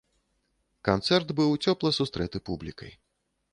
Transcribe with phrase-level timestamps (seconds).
[0.89, 2.91] Канцэрт быў цёпла сустрэты публікай.